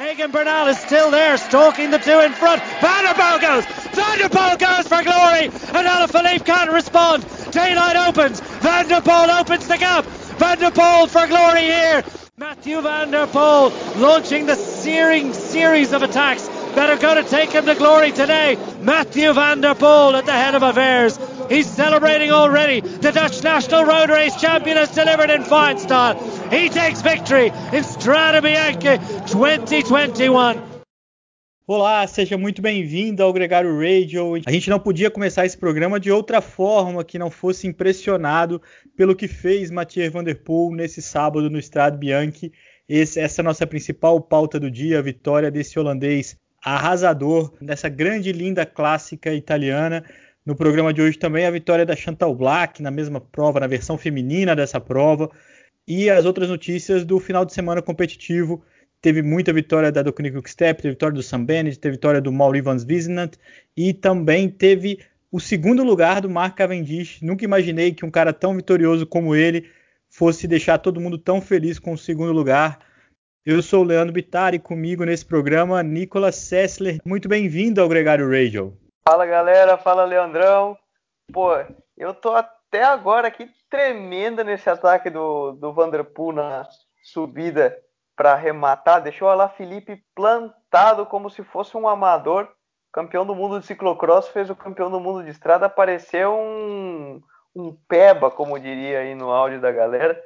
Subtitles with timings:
[0.00, 2.62] Egan Bernal is still there, stalking the two in front.
[2.80, 3.66] Vanderpool goes!
[3.92, 5.44] Vanderpool goes for glory!
[5.44, 7.26] And Alaphilippe can't respond.
[7.50, 8.40] Daylight opens.
[8.40, 10.06] Vanderpool opens the gap.
[10.06, 12.02] Vanderpool for glory here.
[12.38, 17.74] Matthew Vanderpool launching the searing series of attacks that are going to take him to
[17.74, 18.56] glory today.
[18.80, 21.18] Matthew Vanderpool at the head of affairs.
[21.50, 22.80] He's celebrating already.
[22.80, 26.14] The Dutch National Road Race champion has delivered in fine style.
[26.50, 28.98] He takes victory in Strada Bianca
[29.32, 30.60] 2021.
[31.64, 34.34] Olá, seja muito bem-vindo ao Gregário Radio.
[34.44, 38.60] A gente não podia começar esse programa de outra forma que não fosse impressionado
[38.96, 42.52] pelo que fez Mathieu Van Der Poel nesse sábado no Strade Bianchi.
[42.88, 47.88] Esse, essa é a nossa principal pauta do dia, a vitória desse holandês arrasador nessa
[47.88, 50.04] grande e linda clássica italiana.
[50.44, 53.96] No programa de hoje também a vitória da Chantal Black na mesma prova, na versão
[53.96, 55.30] feminina dessa prova.
[55.92, 58.62] E as outras notícias do final de semana competitivo
[59.02, 62.60] teve muita vitória da Dokuni Quickstep, teve vitória do Sam Bennett, teve vitória do Mauri
[62.60, 63.32] Van Wiesenant
[63.76, 67.20] e também teve o segundo lugar do Mark Cavendish.
[67.22, 69.68] Nunca imaginei que um cara tão vitorioso como ele
[70.08, 72.78] fosse deixar todo mundo tão feliz com o segundo lugar.
[73.44, 76.98] Eu sou o Leandro Bittar e comigo nesse programa Nicolas Sessler.
[77.04, 78.78] Muito bem-vindo ao Gregário Radio.
[79.04, 80.78] Fala galera, fala Leandrão.
[81.32, 81.50] Pô,
[81.98, 82.36] eu tô
[82.70, 86.64] até agora aqui tremendo nesse ataque do, do Vanderpool na
[87.02, 87.76] subida
[88.14, 92.48] para arrematar, deixou lá Felipe plantado como se fosse um amador.
[92.92, 97.20] Campeão do mundo de ciclocross fez o campeão do mundo de estrada aparecer um,
[97.54, 100.20] um peba, como diria aí no áudio da galera.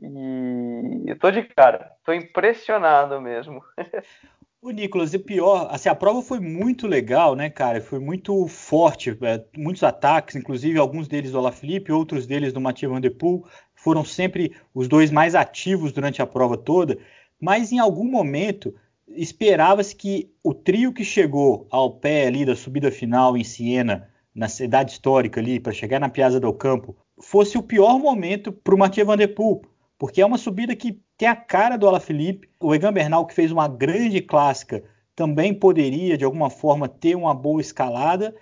[0.00, 3.60] E eu tô de cara, tô impressionado mesmo.
[4.60, 7.80] O Nicolas, e pior, assim, a prova foi muito legal, né, cara?
[7.80, 12.90] Foi muito forte, é, muitos ataques, inclusive alguns deles do Alaphilippe, outros deles do Mathieu
[12.90, 16.98] Van Der Poel, foram sempre os dois mais ativos durante a prova toda
[17.40, 18.74] mas em algum momento
[19.08, 24.48] esperava-se que o trio que chegou ao pé ali da subida final em Siena, na
[24.48, 28.78] cidade histórica ali, para chegar na Piazza del Campo, fosse o pior momento para o
[28.78, 29.62] Mathieu Van Der Poel,
[29.98, 32.48] porque é uma subida que tem a cara do Alaphilippe.
[32.60, 37.34] O Egan Bernal, que fez uma grande clássica, também poderia, de alguma forma, ter uma
[37.34, 38.34] boa escalada.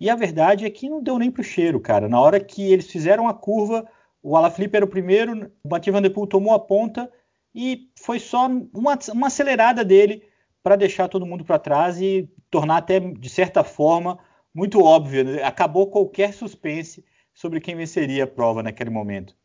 [0.00, 2.08] E a verdade é que não deu nem para o cheiro, cara.
[2.08, 3.86] Na hora que eles fizeram a curva,
[4.22, 7.12] o Alaphilippe era o primeiro, o Mathieu Van Der Poel tomou a ponta
[7.54, 10.26] e foi só uma, uma acelerada dele
[10.62, 14.18] para deixar todo mundo para trás e tornar até, de certa forma,
[14.54, 15.24] muito óbvio.
[15.24, 15.42] Né?
[15.42, 19.36] Acabou qualquer suspense sobre quem venceria a prova naquele momento.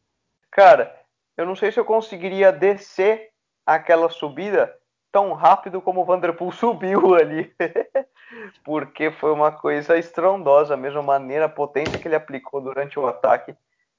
[0.51, 0.96] Cara,
[1.37, 3.29] eu não sei se eu conseguiria descer
[3.65, 4.75] aquela subida
[5.11, 7.53] tão rápido como o Vanderpool subiu ali.
[8.65, 13.07] Porque foi uma coisa estrondosa, a mesma maneira, a potência que ele aplicou durante o
[13.07, 13.55] ataque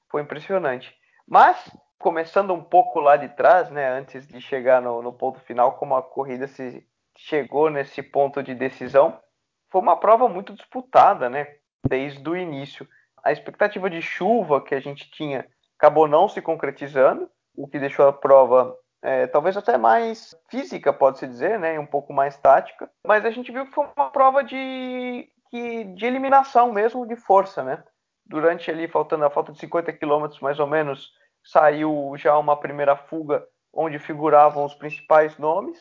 [0.07, 0.93] foi impressionante.
[1.27, 1.57] Mas
[1.97, 5.95] começando um pouco lá de trás, né, antes de chegar no, no, ponto final, como
[5.95, 9.19] a corrida se chegou nesse ponto de decisão,
[9.69, 11.55] foi uma prova muito disputada, né,
[11.87, 12.87] desde o início.
[13.21, 15.45] A expectativa de chuva que a gente tinha
[15.79, 21.25] acabou não se concretizando, o que deixou a prova é, talvez até mais física, pode-se
[21.25, 25.29] dizer, né, um pouco mais tática, mas a gente viu que foi uma prova de,
[25.49, 27.81] que, de eliminação mesmo, de força, né,
[28.25, 31.11] durante ali, faltando a falta de 50 quilômetros mais ou menos,
[31.43, 35.79] saiu já uma primeira fuga onde figuravam os principais nomes,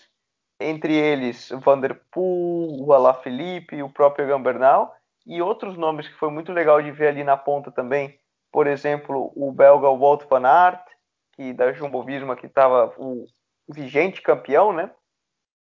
[0.60, 4.94] entre eles Vanderpool, o Alaphilippe, o próprio Gambernal
[5.26, 8.18] e outros nomes que foi muito legal de ver ali na ponta também,
[8.52, 10.84] por exemplo, o belga Walt van Aert,
[11.32, 13.26] que da Jumbo Visma que estava o
[13.68, 14.90] vigente campeão, né?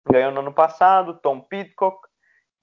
[0.10, 1.98] Ganhou no ano passado, Tom Pitcock,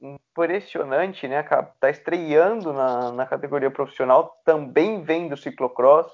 [0.00, 1.42] impressionante, né?
[1.80, 6.10] Tá estreando na, na categoria profissional, também vem do ciclocross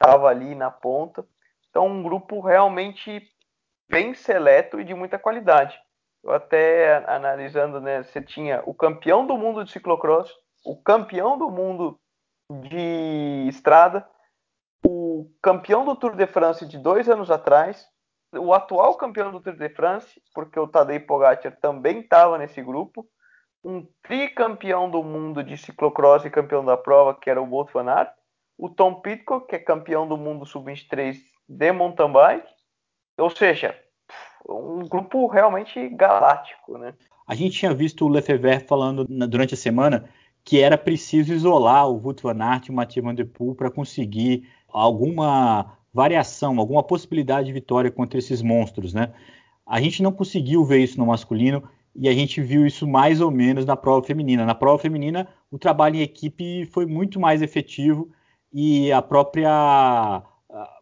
[0.00, 1.26] estava ali na ponta.
[1.68, 3.22] Então, um grupo realmente
[3.88, 5.78] bem seleto e de muita qualidade.
[6.24, 10.30] Eu até analisando, né, você tinha o campeão do mundo de ciclocross,
[10.64, 11.98] o campeão do mundo
[12.50, 14.06] de estrada,
[14.84, 17.86] o campeão do Tour de France de dois anos atrás,
[18.32, 23.06] o atual campeão do Tour de France, porque o Tadej Pogacar também estava nesse grupo,
[23.62, 27.90] um tricampeão do mundo de ciclocross e campeão da prova, que era o Wout van
[27.90, 28.12] Aert,
[28.58, 31.16] o Tom Pitcock, que é campeão do mundo sub-23
[31.48, 32.48] de mountain bike,
[33.18, 33.78] ou seja,
[34.48, 36.94] um grupo realmente galáctico, né?
[37.26, 40.08] A gente tinha visto o Lefebvre falando na, durante a semana
[40.44, 43.70] que era preciso isolar o Wout van Aert e o Mathieu Van Der Poel para
[43.70, 49.12] conseguir alguma variação, alguma possibilidade de vitória contra esses monstros, né?
[49.66, 51.62] A gente não conseguiu ver isso no masculino
[51.94, 54.44] e a gente viu isso mais ou menos na prova feminina.
[54.44, 58.10] Na prova feminina, o trabalho em equipe foi muito mais efetivo
[58.52, 60.22] e a própria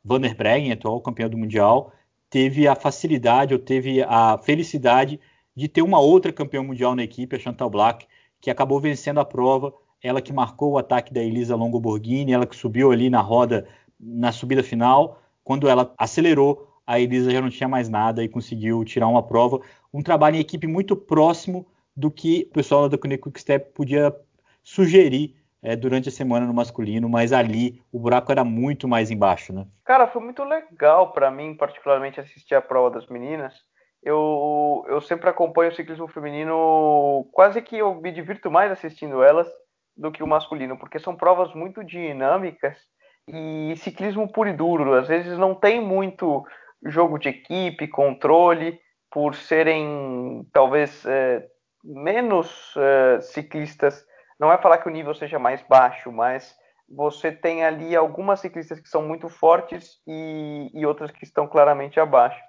[0.05, 1.93] Van der Breggen, atual campeã do Mundial,
[2.31, 5.21] teve a facilidade ou teve a felicidade
[5.55, 8.07] de ter uma outra campeã mundial na equipe, a Chantal Black,
[8.41, 12.47] que acabou vencendo a prova, ela que marcou o ataque da Elisa Longo Borghini, ela
[12.47, 13.67] que subiu ali na roda
[13.99, 18.85] na subida final, quando ela acelerou, a Elisa já não tinha mais nada e conseguiu
[18.85, 19.61] tirar uma prova,
[19.93, 24.15] um trabalho em equipe muito próximo do que o pessoal da Connect Quick Step podia
[24.63, 29.53] sugerir é, durante a semana no masculino, mas ali o buraco era muito mais embaixo,
[29.53, 29.67] né?
[29.85, 33.55] Cara, foi muito legal para mim, particularmente, assistir a prova das meninas.
[34.03, 39.49] Eu, eu sempre acompanho o ciclismo feminino, quase que eu me divirto mais assistindo elas
[39.97, 42.79] do que o masculino, porque são provas muito dinâmicas
[43.27, 44.95] e ciclismo puro e duro.
[44.95, 46.45] Às vezes não tem muito
[46.85, 48.81] jogo de equipe, controle,
[49.11, 51.45] por serem talvez é,
[51.83, 54.07] menos é, ciclistas
[54.39, 56.55] não é falar que o nível seja mais baixo, mas
[56.89, 61.99] você tem ali algumas ciclistas que são muito fortes e, e outras que estão claramente
[61.99, 62.41] abaixo.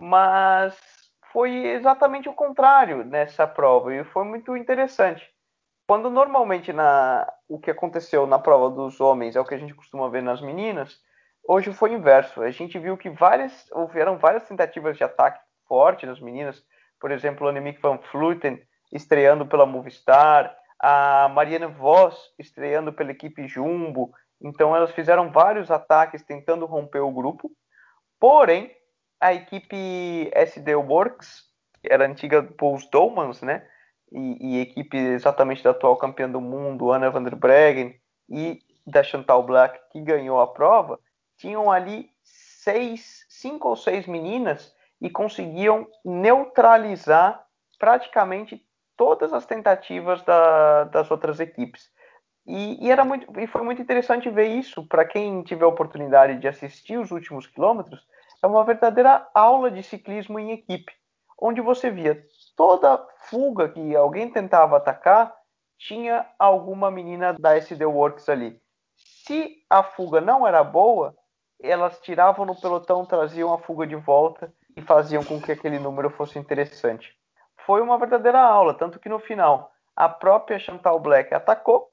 [0.00, 0.76] Mas
[1.32, 5.28] foi exatamente o contrário nessa prova e foi muito interessante.
[5.86, 9.74] Quando normalmente na, o que aconteceu na prova dos homens é o que a gente
[9.74, 11.00] costuma ver nas meninas,
[11.46, 12.42] hoje foi inverso.
[12.42, 16.62] A gente viu que várias, houveram várias tentativas de ataque forte nas meninas,
[17.00, 18.60] por exemplo, a Annemiek van Vleuten
[18.92, 24.12] estreando pela Movistar, a Mariana Voss estreando pela equipe Jumbo.
[24.40, 27.50] Então elas fizeram vários ataques tentando romper o grupo.
[28.20, 28.70] Porém,
[29.20, 31.44] a equipe SD Works,
[31.82, 33.66] que era antiga Pouls Dolmans, né?
[34.10, 39.02] E, e, equipe exatamente da atual campeã do mundo, Anna van der Breggen, e da
[39.02, 40.98] Chantal Black, que ganhou a prova,
[41.36, 47.44] tinham ali seis, cinco ou seis meninas e conseguiam neutralizar
[47.78, 48.62] praticamente
[48.96, 51.90] todas as tentativas da, das outras equipes.
[52.46, 54.86] E, e, era muito, e foi muito interessante ver isso.
[54.86, 58.04] Para quem tiver oportunidade de assistir os últimos quilômetros,
[58.42, 60.92] é uma verdadeira aula de ciclismo em equipe,
[61.40, 62.24] onde você via
[62.56, 65.34] toda fuga que alguém tentava atacar,
[65.78, 68.60] tinha alguma menina da SD Works ali.
[68.96, 71.14] Se a fuga não era boa,
[71.60, 76.10] elas tiravam no pelotão, traziam a fuga de volta e faziam com que aquele número
[76.10, 77.18] fosse interessante
[77.68, 81.90] foi uma verdadeira aula, tanto que no final a própria Chantal Black atacou,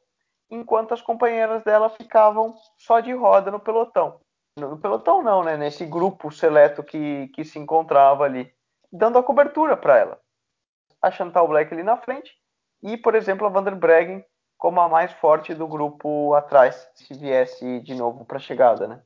[0.50, 4.21] enquanto as companheiras dela ficavam só de roda no pelotão.
[4.57, 5.57] No pelotão não, né?
[5.57, 8.54] Nesse grupo seleto que, que se encontrava ali,
[8.92, 10.22] dando a cobertura para ela.
[11.02, 12.31] A Chantal Black ali na frente
[12.81, 14.24] e, por exemplo, a Van der Breggen
[14.57, 19.02] como a mais forte do grupo atrás, se viesse de novo para a chegada, né?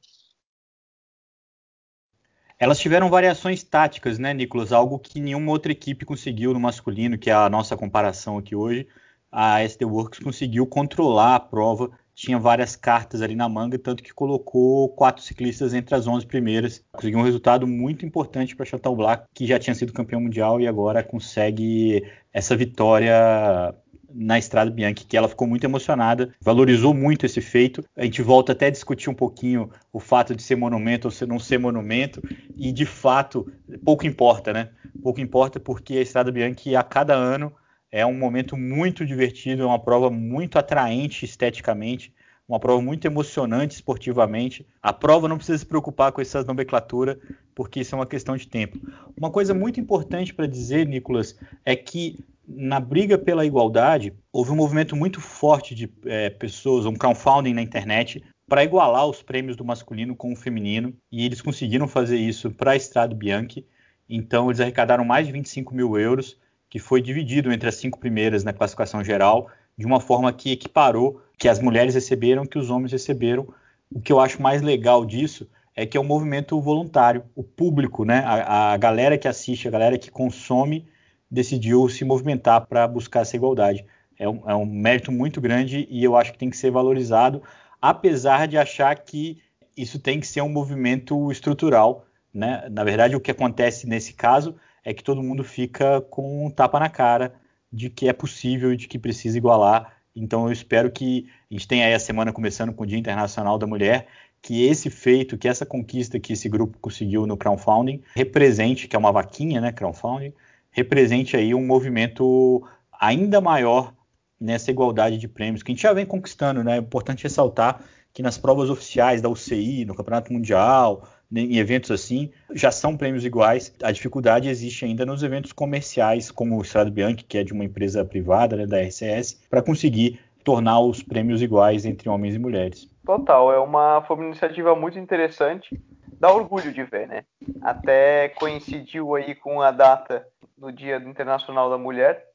[2.57, 4.71] Elas tiveram variações táticas, né, Nicolas?
[4.71, 8.87] Algo que nenhuma outra equipe conseguiu no masculino, que é a nossa comparação aqui hoje.
[9.31, 14.13] A SD Works conseguiu controlar a prova, tinha várias cartas ali na manga, tanto que
[14.13, 16.83] colocou quatro ciclistas entre as 11 primeiras.
[16.91, 20.67] Conseguiu um resultado muito importante para Chantal Black, que já tinha sido campeão mundial e
[20.67, 23.73] agora consegue essa vitória
[24.13, 27.85] na Estrada Bianchi, que ela ficou muito emocionada, valorizou muito esse feito.
[27.95, 31.39] A gente volta até a discutir um pouquinho o fato de ser monumento ou não
[31.39, 32.21] ser monumento,
[32.57, 33.49] e de fato,
[33.85, 34.71] pouco importa, né?
[35.01, 37.53] Pouco importa porque a Estrada Bianchi a cada ano
[37.91, 42.13] é um momento muito divertido, é uma prova muito atraente esteticamente,
[42.47, 44.65] uma prova muito emocionante esportivamente.
[44.81, 47.19] A prova não precisa se preocupar com essa nomenclatura,
[47.53, 48.79] porque isso é uma questão de tempo.
[49.15, 54.55] Uma coisa muito importante para dizer, Nicolas, é que na briga pela igualdade, houve um
[54.55, 59.63] movimento muito forte de é, pessoas, um crowdfunding na internet, para igualar os prêmios do
[59.63, 63.63] masculino com o feminino, e eles conseguiram fazer isso para a Estrada Bianchi.
[64.09, 66.39] Então, eles arrecadaram mais de 25 mil euros,
[66.69, 71.21] que foi dividido entre as cinco primeiras na classificação geral, de uma forma que equiparou
[71.37, 73.47] que as mulheres receberam, que os homens receberam.
[73.91, 78.03] O que eu acho mais legal disso é que é um movimento voluntário, o público,
[78.03, 80.85] né, a, a galera que assiste, a galera que consome
[81.31, 83.85] decidiu se movimentar para buscar essa igualdade.
[84.17, 87.41] É um, é um, mérito muito grande e eu acho que tem que ser valorizado,
[87.81, 89.41] apesar de achar que
[89.77, 92.05] isso tem que ser um movimento estrutural.
[92.33, 92.67] Né?
[92.69, 94.55] Na verdade, o que acontece nesse caso
[94.89, 97.35] é que todo mundo fica com um tapa na cara
[97.71, 99.93] de que é possível e de que precisa igualar.
[100.15, 103.59] Então, eu espero que a gente tenha aí a semana começando com o Dia Internacional
[103.59, 104.07] da Mulher,
[104.41, 108.99] que esse feito, que essa conquista que esse grupo conseguiu no crowdfunding represente, que é
[108.99, 110.33] uma vaquinha, né, crowdfunding,
[110.71, 112.67] represente aí um movimento
[112.99, 113.93] ainda maior
[114.41, 116.77] nessa igualdade de prêmios que a gente já vem conquistando, né?
[116.77, 122.31] É importante ressaltar que nas provas oficiais da UCI, no Campeonato Mundial, em eventos assim,
[122.53, 123.73] já são prêmios iguais.
[123.83, 127.63] A dificuldade existe ainda nos eventos comerciais, como o Estrada Bianchi, que é de uma
[127.63, 132.89] empresa privada, né, da RCS, para conseguir tornar os prêmios iguais entre homens e mulheres.
[133.05, 135.79] Total, é uma, foi uma iniciativa muito interessante
[136.19, 137.23] dá orgulho de ver, né?
[137.61, 142.25] Até coincidiu aí com a data do Dia Internacional da Mulher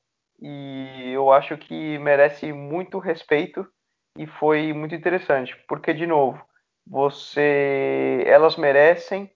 [0.41, 3.67] e eu acho que merece muito respeito
[4.17, 6.41] e foi muito interessante, porque de novo,
[6.87, 9.31] você elas merecem,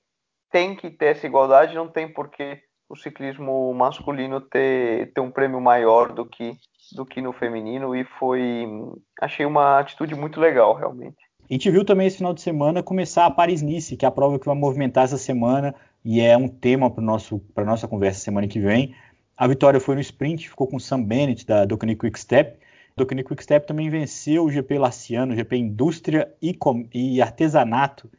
[0.50, 5.60] tem que ter essa igualdade, não tem porque o ciclismo masculino ter, ter um prêmio
[5.60, 6.56] maior do que
[6.92, 8.66] do que no feminino e foi
[9.20, 11.16] achei uma atitude muito legal realmente.
[11.48, 14.38] A gente viu também esse final de semana começar a Paris-Nice, que é a prova
[14.38, 15.74] que vai movimentar essa semana
[16.04, 18.94] e é um tema para a nossa conversa semana que vem.
[19.36, 22.58] A vitória foi no sprint, ficou com Sam Bennett da Docani Quick Step.
[22.98, 26.58] Docani Quick Step também venceu o GP Laciano, o GP Indústria e,
[26.92, 28.10] e Artesanato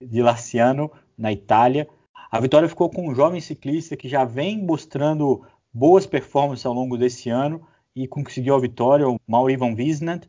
[0.00, 1.88] de Laciano na Itália.
[2.30, 6.96] A vitória ficou com um jovem ciclista que já vem mostrando boas performances ao longo
[6.96, 7.66] desse ano
[7.96, 10.22] e conseguiu a vitória, o Mauri Van Wiesnant,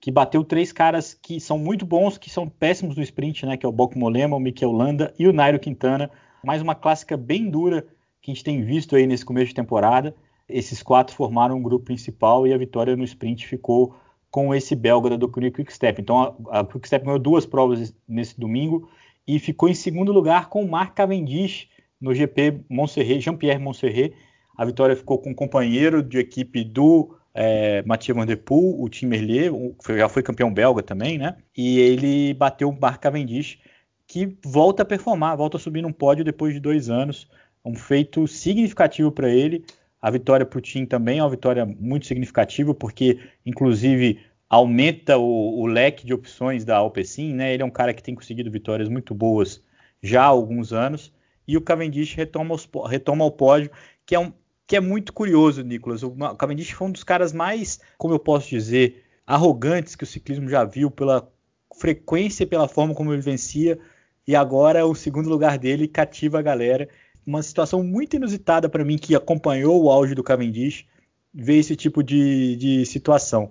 [0.00, 3.64] que bateu três caras que são muito bons, que são péssimos no sprint, né, que
[3.64, 6.10] é o Bok Molema, o Mikel Landa e o Nairo Quintana.
[6.44, 7.86] Mais uma clássica bem dura
[8.20, 10.16] que a gente tem visto aí nesse começo de temporada.
[10.48, 13.94] Esses quatro formaram um grupo principal e a vitória no sprint ficou
[14.30, 16.00] com esse belga da Quick Step.
[16.00, 18.88] Então a, a Quick Step ganhou duas provas nesse domingo
[19.26, 21.68] e ficou em segundo lugar com o Marc Cavendish
[22.00, 24.12] no GP Montserrat, Jean-Pierre Montserrat.
[24.56, 28.88] A vitória ficou com o companheiro de equipe do é, Mathieu Van Der Poel, o
[28.88, 29.52] Tim Merlier,
[29.96, 31.36] já foi campeão belga também, né?
[31.56, 33.58] E ele bateu o Marc Cavendish,
[34.06, 37.28] que volta a performar, volta a subir num pódio depois de dois anos
[37.64, 39.64] um feito significativo para ele.
[40.02, 45.60] A vitória para o Tim também é uma vitória muito significativa, porque, inclusive, aumenta o,
[45.60, 47.54] o, leque de opções da Alpecin, né?
[47.54, 49.62] Ele é um cara que tem conseguido vitórias muito boas
[50.02, 51.12] já há alguns anos.
[51.46, 53.70] E o Cavendish retoma, os, retoma o pódio,
[54.04, 54.32] que é, um,
[54.66, 56.02] que é muito curioso, Nicolas.
[56.02, 60.48] O Cavendish foi um dos caras mais, como eu posso dizer, arrogantes que o ciclismo
[60.48, 61.30] já viu pela
[61.76, 63.78] frequência e pela forma como ele vencia.
[64.26, 66.88] E agora o segundo lugar dele cativa a galera
[67.26, 70.86] uma situação muito inusitada para mim que acompanhou o auge do Cavendish
[71.32, 73.50] ver esse tipo de, de situação.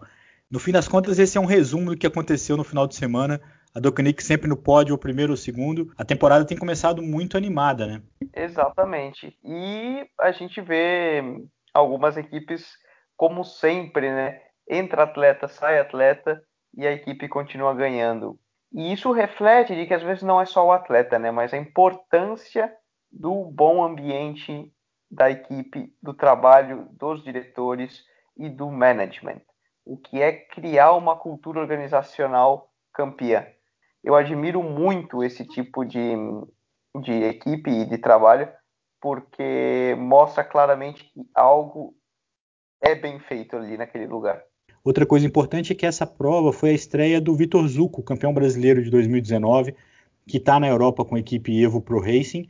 [0.49, 3.41] No fim das contas, esse é um resumo do que aconteceu no final de semana.
[3.73, 5.91] A Dokkanik sempre no pódio, o primeiro ou o segundo.
[5.97, 8.01] A temporada tem começado muito animada, né?
[8.35, 9.37] Exatamente.
[9.43, 11.23] E a gente vê
[11.73, 12.67] algumas equipes,
[13.15, 14.41] como sempre, né?
[14.69, 16.43] Entra atleta, sai atleta
[16.75, 18.37] e a equipe continua ganhando.
[18.73, 21.31] E isso reflete de que às vezes não é só o atleta, né?
[21.31, 22.71] Mas a importância
[23.11, 24.71] do bom ambiente
[25.09, 28.03] da equipe, do trabalho dos diretores
[28.37, 29.41] e do management,
[29.85, 33.45] o que é criar uma cultura organizacional campeã.
[34.03, 36.15] Eu admiro muito esse tipo de,
[37.01, 38.49] de equipe e de trabalho,
[39.01, 41.93] porque mostra claramente que algo
[42.81, 44.41] é bem feito ali naquele lugar.
[44.83, 48.81] Outra coisa importante é que essa prova foi a estreia do Vitor Zucco, campeão brasileiro
[48.81, 49.75] de 2019,
[50.27, 52.47] que está na Europa com a equipe Evo Pro Racing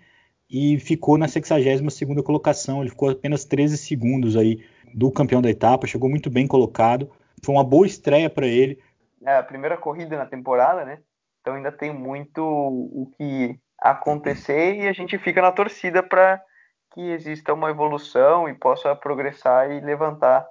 [0.52, 5.88] e ficou na 62ª colocação, ele ficou apenas 13 segundos aí do campeão da etapa,
[5.88, 7.10] chegou muito bem colocado,
[7.44, 8.78] foi uma boa estreia para ele.
[9.26, 11.00] É a primeira corrida na temporada, né?
[11.40, 16.42] Então ainda tem muito o que acontecer e a gente fica na torcida para
[16.94, 20.46] que exista uma evolução e possa progressar e levantar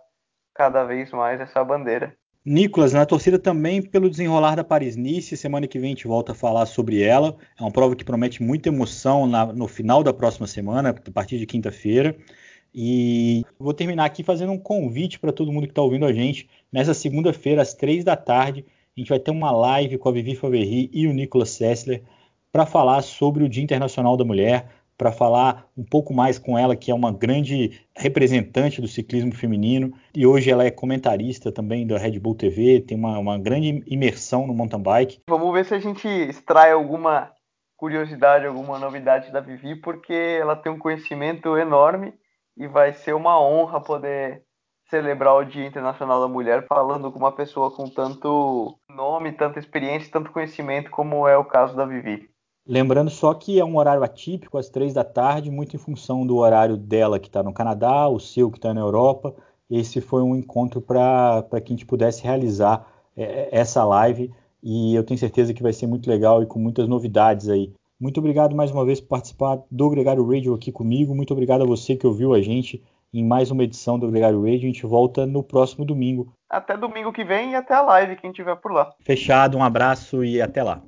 [0.54, 2.16] cada vez mais essa bandeira.
[2.44, 6.34] Nicolas, na torcida também pelo desenrolar da Paris-Nice, semana que vem a gente volta a
[6.34, 7.36] falar sobre ela.
[7.58, 11.38] É uma prova que promete muita emoção na, no final da próxima semana, a partir
[11.38, 12.16] de quinta-feira.
[12.74, 16.48] E vou terminar aqui fazendo um convite para todo mundo que está ouvindo a gente.
[16.72, 18.64] Nessa segunda-feira, às três da tarde,
[18.96, 22.02] a gente vai ter uma live com a Vivi Faverri e o Nicolas Sessler
[22.50, 24.66] para falar sobre o Dia Internacional da Mulher,
[25.00, 29.94] para falar um pouco mais com ela, que é uma grande representante do ciclismo feminino,
[30.14, 34.46] e hoje ela é comentarista também da Red Bull TV, tem uma, uma grande imersão
[34.46, 35.22] no mountain bike.
[35.26, 37.32] Vamos ver se a gente extrai alguma
[37.78, 42.12] curiosidade, alguma novidade da Vivi, porque ela tem um conhecimento enorme
[42.54, 44.42] e vai ser uma honra poder
[44.90, 50.12] celebrar o Dia Internacional da Mulher falando com uma pessoa com tanto nome, tanta experiência,
[50.12, 52.28] tanto conhecimento como é o caso da Vivi.
[52.66, 56.36] Lembrando só que é um horário atípico, às três da tarde, muito em função do
[56.36, 59.34] horário dela que está no Canadá, o seu que está na Europa.
[59.70, 62.86] Esse foi um encontro para que a gente pudesse realizar
[63.16, 64.30] é, essa live
[64.62, 67.72] e eu tenho certeza que vai ser muito legal e com muitas novidades aí.
[67.98, 71.14] Muito obrigado mais uma vez por participar do Gregário Radio aqui comigo.
[71.14, 74.58] Muito obrigado a você que ouviu a gente em mais uma edição do Gregário Radio.
[74.58, 76.32] A gente volta no próximo domingo.
[76.48, 78.92] Até domingo que vem e até a live, quem tiver por lá.
[79.00, 80.82] Fechado, um abraço e até lá.